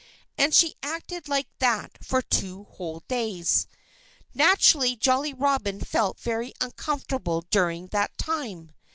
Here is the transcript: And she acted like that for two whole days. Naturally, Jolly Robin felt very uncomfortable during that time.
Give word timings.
And 0.35 0.51
she 0.55 0.73
acted 0.81 1.27
like 1.27 1.47
that 1.59 2.03
for 2.03 2.23
two 2.23 2.63
whole 2.63 3.03
days. 3.07 3.67
Naturally, 4.33 4.95
Jolly 4.95 5.31
Robin 5.31 5.79
felt 5.79 6.19
very 6.19 6.53
uncomfortable 6.59 7.43
during 7.51 7.85
that 7.89 8.17
time. 8.17 8.71